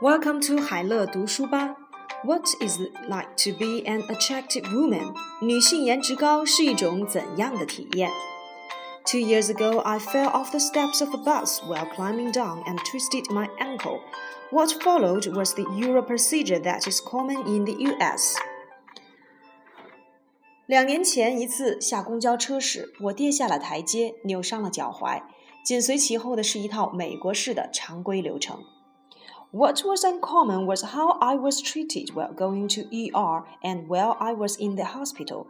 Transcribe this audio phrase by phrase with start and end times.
[0.00, 1.76] Welcome to 海乐读书吧。
[2.24, 5.14] What is it like to be an attractive woman？
[5.42, 8.10] 女性颜值高是一种怎样的体验？
[9.04, 13.30] Two years ago, I fell off the steps of a bus while climbing down and twisted
[13.30, 14.00] my ankle.
[14.50, 18.36] What followed was the usual procedure that is common in the U.S.
[20.66, 25.22] 两年前一次下公交车时，我跌下了台阶，扭伤了脚踝。
[25.62, 28.64] 紧随其后的是一套美国式的常规流程。
[29.51, 32.81] What was uncommon was how I was treated while going to
[33.15, 35.47] ER and while I was in the hospital.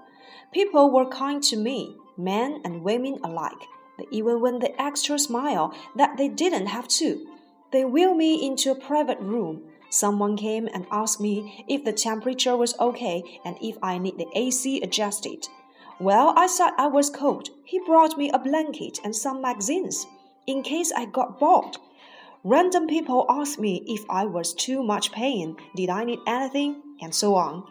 [0.54, 3.68] People were kind to me, men and women alike.
[3.98, 7.28] They even went the extra mile that they didn't have to.
[7.74, 9.64] They wheeled me into a private room.
[9.90, 14.30] Someone came and asked me if the temperature was okay and if I need the
[14.34, 15.50] AC adjusted.
[16.00, 17.50] Well, I said I was cold.
[17.66, 20.08] He brought me a blanket and some magazines
[20.48, 21.76] in case I got bored.
[22.44, 27.14] Random people asked me if I was too much pain, did I need anything, and
[27.14, 27.66] so on.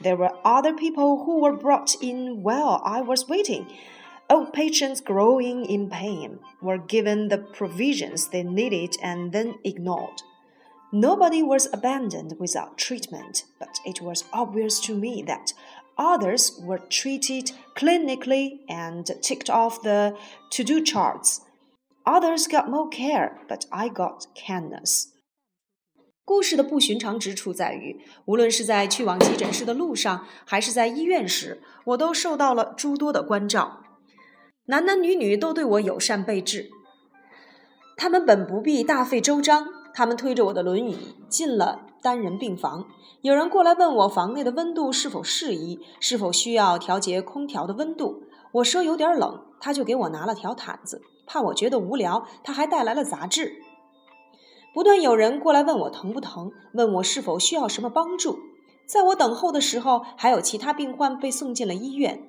[0.00, 3.70] There were other people who were brought in while I was waiting.
[4.30, 10.22] Old patients growing in pain were given the provisions they needed and then ignored.
[10.90, 15.52] Nobody was abandoned without treatment, but it was obvious to me that
[15.98, 20.16] others were treated clinically and ticked off the
[20.50, 21.42] to do charts.
[22.04, 25.06] Others got more care, but I got kindness.
[26.22, 33.80] 故事的不寻常之处在于，无论是在去往急诊室的路上，还是在医院时，我都受到了诸多的关照。
[34.66, 36.70] 男男女女都对我友善备至。
[37.96, 42.86] 他们本不必大费周章，他们推着我的轮椅进了单人病房。
[43.22, 48.24] 有人过来问我房内的温度是否适宜，是否需要调节空调的温度。
[48.52, 51.02] 我说有点冷，他就给我拿了条毯子。
[51.26, 53.62] 怕我觉得无聊，他还带来了杂志。
[54.72, 58.38] 不断有人过来问我疼不疼，问我是否需要什么帮助。
[58.86, 62.22] 在我等候的时候，还有其他病患被送进了医院。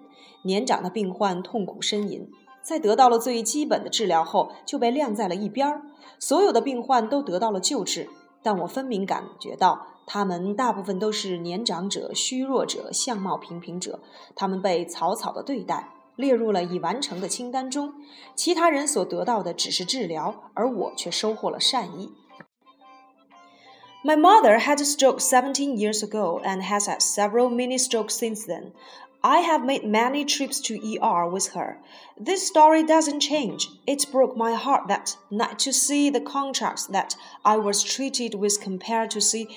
[0.43, 2.29] 年长的病患痛苦呻吟，
[2.61, 5.81] 在得到了最基本的治疗后，就被晾在了一边儿。
[6.19, 8.07] 所有的病患都得到了救治，
[8.43, 13.99] 但我分明感觉到，他们大部分都是年长者、虚弱者、相貌平平者，
[14.35, 15.89] 他们被草草的对待。
[16.16, 17.94] 列入了已完成的清单中，
[18.34, 22.12] 其他人所得到的只是治疗，而我却收获了善意。
[24.02, 28.72] My mother had a stroke 17 years ago and has had several mini strokes since then.
[29.22, 31.76] I have made many trips to ER with her.
[32.16, 33.68] This story doesn't change.
[33.86, 38.58] It broke my heart that night to see the contrast that I was treated with
[38.62, 39.48] compared to see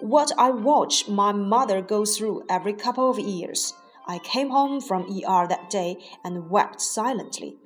[0.00, 3.74] what I watched my mother go through every couple of years.
[4.06, 7.56] I came home from ER that day and wept silently.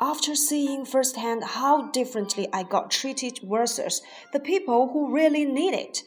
[0.00, 6.02] After seeing firsthand how differently I got treated versus the people who really need it,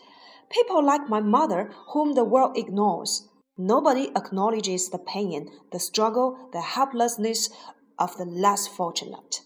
[0.50, 3.30] people like my mother, whom the world ignores.
[3.58, 7.50] Nobody acknowledges the pain, the struggle, the helplessness
[7.98, 9.44] of the less fortunate.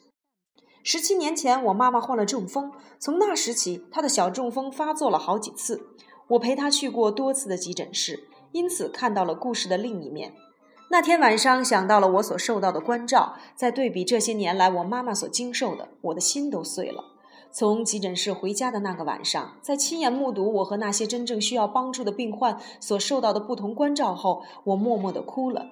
[0.81, 5.85] 十七年前，我妈妈患了中风，从那时起，她的小中风发作了好几次。
[6.29, 10.32] 我陪她去过多次的急诊室， 因此看到了故事的另一面。
[10.88, 17.02] 那天晚上想到了我所受到的关照，在对比这些年来我妈妈所经受的，我的心都碎了。
[17.50, 25.66] 从急诊室回家的那个晚上，在亲眼目睹我和那些真正需要帮助的病患所受到的不同关照后，我默默地哭了。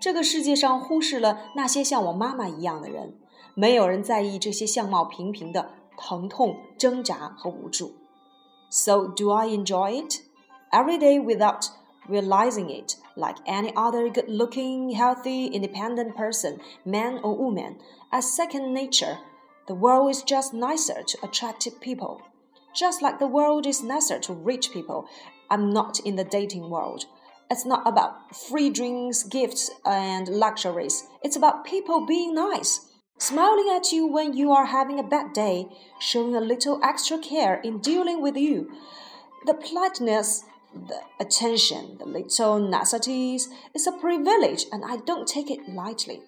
[0.00, 3.16] 这个世界上忽视了那些像我妈妈一样的人，
[3.54, 7.92] 没有人在意这些相貌平平的疼痛、挣扎和无助。
[8.70, 10.16] So do I enjoy it
[10.72, 11.68] every day without
[12.08, 17.78] realizing it like any other good looking, healthy, independent person, man or woman,
[18.12, 19.18] as second nature.
[19.66, 22.20] The world is just nicer to attractive people.
[22.74, 25.06] Just like the world is nicer to rich people,
[25.50, 27.06] I'm not in the dating world.
[27.50, 31.06] It's not about free drinks, gifts, and luxuries.
[31.22, 32.80] It's about people being nice,
[33.18, 35.68] smiling at you when you are having a bad day,
[36.00, 38.72] showing a little extra care in dealing with you.
[39.46, 40.44] The politeness
[40.86, 46.20] the attention, the little niceties, is a privilege, and I don't take it lightly.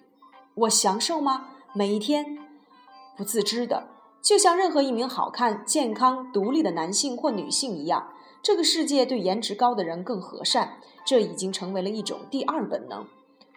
[0.55, 1.49] 我享受吗？
[1.73, 2.39] 每一天，
[3.15, 3.87] 不自知的，
[4.21, 8.11] 就像任何一名好看、健康、独立的男性或女性一样，
[8.41, 13.05] 这个世界对颜值高的人更和善，这已经成为了一种第二本能。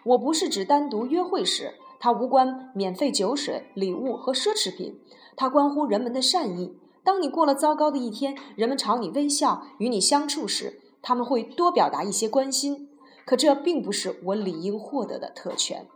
[0.03, 4.99] 我不是指单独约会时，它无关免费酒水、礼物和奢侈品，
[5.35, 6.75] 它关乎人们的善意。
[7.04, 12.88] 当你过了糟糕的一天，人们朝你微笑，与你相处时，他们会多表达一些关心，
[13.24, 15.86] 可这并不是我理应获得的特权。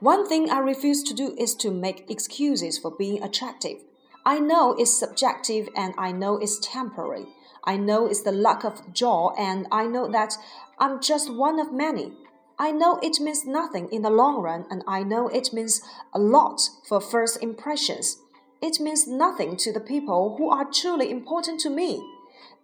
[0.00, 3.80] One thing I refuse to do is to make excuses for being attractive.
[4.24, 7.26] I know it's subjective and I know it's temporary.
[7.62, 10.34] I know it's the luck of the draw and I know that
[10.78, 12.12] I'm just one of many.
[12.58, 15.80] I know it means nothing in the long run and I know it means
[16.12, 18.16] a lot for first impressions.
[18.60, 22.00] It means nothing to the people who are truly important to me.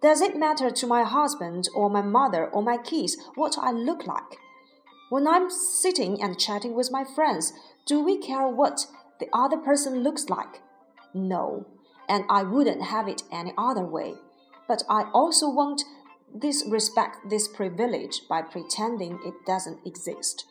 [0.01, 4.07] Does it matter to my husband or my mother or my kids what I look
[4.07, 4.39] like?
[5.09, 7.51] When I'm sitting and chatting with my friends,
[7.85, 8.85] do we care what
[9.19, 10.61] the other person looks like?
[11.13, 11.65] No,
[12.07, 14.15] and I wouldn't have it any other way.
[14.67, 15.83] But I also won't
[16.37, 20.45] disrespect this privilege by pretending it doesn't exist.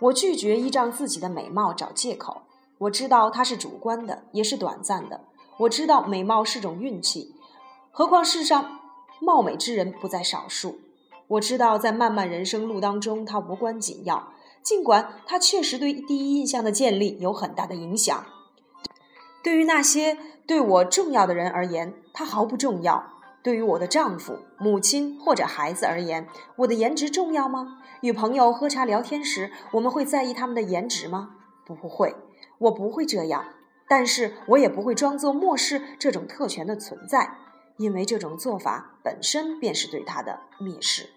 [0.00, 2.42] 我拒绝依仗自己的美貌找借口。
[2.83, 5.21] 我知道它是主观的，也是短暂的。
[5.59, 7.35] 我知道美貌是种运气，
[7.91, 8.79] 何况世上
[9.21, 10.79] 貌美之人不在少数。
[11.27, 18.25] 我知道在漫漫人生路当中，它无关紧要，尽管它确实对第一印象的建立有很大的影响。
[19.41, 23.11] 对于那些对我重要的人而言，它毫不重要。
[23.41, 26.27] 对于我的丈夫、母亲或者孩子而言，
[26.57, 27.79] 我的颜值重要吗？
[28.01, 31.35] 与朋友喝茶聊天时，我们会在意他们的颜值吗？
[31.65, 32.15] 不会，
[32.63, 33.45] 我不会这样。
[33.87, 37.37] 但是我也不会装作漠视这种特权的存在，
[37.77, 41.09] 因为这种做法本身便是对他的蔑视。